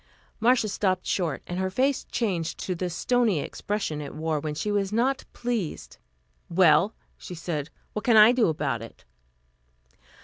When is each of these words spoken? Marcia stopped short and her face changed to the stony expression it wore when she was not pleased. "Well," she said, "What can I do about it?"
Marcia 0.39 0.67
stopped 0.67 1.05
short 1.05 1.43
and 1.45 1.59
her 1.59 1.69
face 1.69 2.05
changed 2.05 2.57
to 2.57 2.73
the 2.73 2.89
stony 2.89 3.39
expression 3.39 4.01
it 4.01 4.15
wore 4.15 4.39
when 4.39 4.55
she 4.55 4.71
was 4.71 4.91
not 4.91 5.25
pleased. 5.31 5.97
"Well," 6.49 6.95
she 7.19 7.35
said, 7.35 7.69
"What 7.93 8.05
can 8.05 8.17
I 8.17 8.31
do 8.31 8.47
about 8.47 8.81
it?" 8.81 9.05